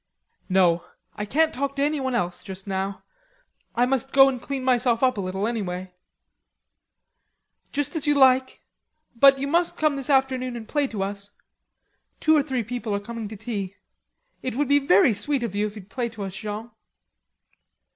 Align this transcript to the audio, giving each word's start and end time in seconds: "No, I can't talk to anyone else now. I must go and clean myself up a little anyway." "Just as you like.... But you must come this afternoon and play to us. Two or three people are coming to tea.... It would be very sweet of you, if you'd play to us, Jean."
"No, 0.49 0.83
I 1.15 1.25
can't 1.27 1.53
talk 1.53 1.75
to 1.75 1.83
anyone 1.83 2.15
else 2.15 2.65
now. 2.65 3.03
I 3.75 3.85
must 3.85 4.11
go 4.11 4.29
and 4.29 4.41
clean 4.41 4.63
myself 4.63 5.03
up 5.03 5.15
a 5.15 5.21
little 5.21 5.45
anyway." 5.45 5.93
"Just 7.71 7.95
as 7.95 8.07
you 8.07 8.15
like.... 8.15 8.63
But 9.15 9.37
you 9.37 9.47
must 9.47 9.77
come 9.77 9.97
this 9.97 10.09
afternoon 10.09 10.55
and 10.55 10.67
play 10.67 10.87
to 10.87 11.03
us. 11.03 11.33
Two 12.19 12.35
or 12.35 12.41
three 12.41 12.63
people 12.63 12.95
are 12.95 12.99
coming 12.99 13.27
to 13.27 13.37
tea.... 13.37 13.75
It 14.41 14.55
would 14.55 14.69
be 14.69 14.79
very 14.79 15.13
sweet 15.13 15.43
of 15.43 15.53
you, 15.53 15.67
if 15.67 15.75
you'd 15.75 15.91
play 15.91 16.09
to 16.09 16.23
us, 16.23 16.35
Jean." 16.35 16.71